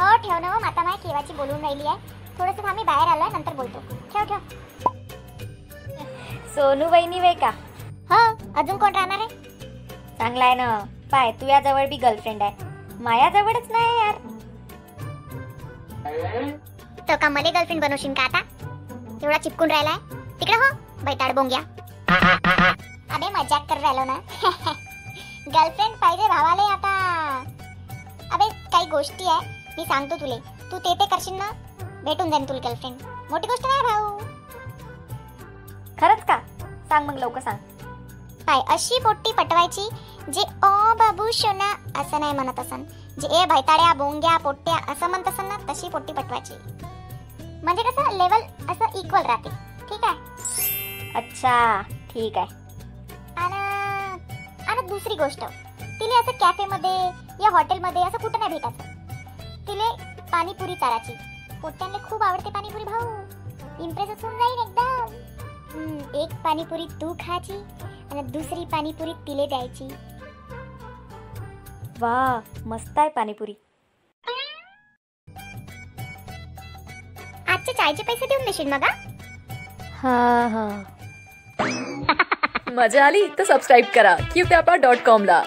हो 0.00 0.16
ठेव 0.22 0.38
ना 0.38 0.52
हो 0.52 0.58
माता 0.60 0.82
माय 0.84 0.96
केव्हाची 1.02 1.32
बोलून 1.32 1.60
राहिली 1.60 1.86
आहे. 1.86 1.96
थोडंसं 2.38 2.62
थांबी 2.66 2.82
बाहेर 2.84 3.08
आलोय 3.08 3.28
नंतर 3.32 3.54
बोलतो. 3.54 3.78
ठेव 4.12 4.24
ठेव. 4.24 4.38
सोनू 6.54 6.88
वहिनी 6.90 7.20
वे 7.20 7.32
का? 7.34 7.50
हो 8.10 8.18
अजून 8.60 8.76
कोण 8.78 8.94
राहणार 8.94 9.18
आहे? 9.18 9.28
चांगला 10.18 10.44
आहे 10.44 10.54
ना. 10.54 10.78
पाय 11.12 11.30
तुझ्या 11.40 11.60
जवळ 11.60 11.86
बी 11.88 11.96
गर्लफ्रेंड 11.96 12.42
आहे. 12.42 12.64
माया 13.00 13.28
जवळच 13.30 13.70
नाही 13.70 13.98
यार. 13.98 14.14
तो 17.08 17.16
का 17.20 17.28
मले 17.28 17.50
गर्लफ्रेंड 17.50 17.80
बनवशील 17.82 18.14
का 18.14 18.22
आता? 18.22 18.38
एवढा 19.22 19.38
चिपकून 19.38 19.70
राहिलाय. 19.70 19.96
तिकडे 20.40 20.56
हो 20.56 20.74
बैताड 21.04 21.34
बोंग्या. 21.34 21.58
अबे 23.14 23.28
मजाक 23.38 23.68
कर 23.70 23.80
राहिलो 23.80 24.04
ना. 24.04 24.16
गर्लफ्रेंड 25.46 25.94
पाहिजे 25.96 26.28
भावाले 26.28 26.72
आता. 26.72 26.94
अबे 28.32 28.48
काही 28.72 28.86
गोष्टी 28.86 29.28
आहे. 29.28 29.54
मी 29.78 29.84
सांगतो 29.84 30.16
तुले. 30.16 30.38
तू 30.70 30.78
ते 30.78 30.94
ते 30.94 31.06
करशील 31.06 31.34
ना 31.34 31.50
भेटून 32.04 32.30
जाईन 32.30 32.44
तुला 32.44 32.58
गर्लफ्रेंड 32.58 33.02
मोठी 33.30 33.48
गोष्ट 33.48 33.66
नाही 33.66 33.82
भाऊ. 33.82 34.18
खरंच 36.00 36.24
का? 36.24 36.38
सांग 36.88 37.06
मग 37.06 37.18
लवकर 37.18 37.40
सांग. 37.40 37.58
पाय 38.46 38.60
अशी 38.68 38.98
पोट्टी 39.04 39.32
पटवायची 39.32 39.88
जे 40.32 40.40
ओ 40.40 40.94
बाबू 40.94 41.30
शोना 41.32 41.70
असं 42.00 42.20
नाही 42.20 42.32
म्हणत 42.32 42.60
असन. 42.60 42.82
जे 43.20 43.28
ए 43.42 43.44
भैताड्या 43.46 43.92
बोंग्या 43.94 44.36
पोट्ट्या 44.36 44.74
असं 44.92 45.06
म्हणत 45.06 45.28
असन 45.28 45.46
ना 45.46 45.56
तशी 45.68 45.88
पोट्टी 45.88 46.12
पटवायची. 46.12 46.54
म्हणजे 47.64 47.82
कसं 47.82 48.16
लेवल 48.16 48.42
असं 48.72 48.98
इक्वल 48.98 49.22
राहते. 49.22 49.48
ठीक 49.88 50.04
आहे? 50.04 51.18
अच्छा 51.18 51.82
ठीक 51.82 52.38
आहे. 52.38 52.46
आणि 53.36 53.56
आणि 54.68 54.86
दुसरी 54.88 55.14
गोष्ट. 55.14 55.44
तिले 55.80 56.18
असं 56.20 56.38
कॅफेमध्ये 56.40 56.96
या 57.44 57.50
हॉटेलमध्ये 57.50 58.02
असं 58.02 58.18
कुठं 58.18 58.38
नाही 58.38 58.50
भेटायचं. 58.50 58.94
पाणीपुरी 60.36 60.74
चारायची 60.74 61.12
पोट्ट्यांना 61.60 61.98
खूप 62.08 62.22
आवडते 62.22 62.50
पाणीपुरी 62.50 62.84
भाऊ. 62.84 63.84
इम्प्रेस 63.84 64.08
होऊन 64.22 64.34
जाईल 64.38 64.58
एकदम 64.66 66.18
एक 66.20 66.34
पाणीपुरी 66.44 66.86
तू 67.00 67.12
खायची 67.20 67.52
आणि 68.10 68.22
दुसरी 68.32 68.64
पाणीपुरी 68.72 69.12
तिले 69.26 69.46
द्यायची. 69.46 69.88
वा 72.00 72.40
मस्त 72.66 72.98
आहे 72.98 73.08
पाणीपुरी. 73.08 73.54
आजचे 77.48 77.72
चायचे 77.72 78.02
पैसे 78.02 78.26
देऊन 78.26 78.44
देशील 78.44 78.72
मग 78.72 78.84
हा? 78.84 78.92
हा 80.02 80.46
हा. 80.54 80.68
मजा 82.76 83.04
आली 83.06 83.26
तर 83.38 83.44
सबस्क्राईब 83.44 83.84
करा. 83.94 84.14
क्यूप्यापा 84.32 84.74
डॉट 84.84 85.04
कॉमला 85.06 85.42